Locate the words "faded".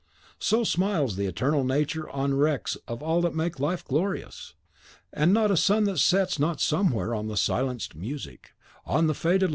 9.13-9.41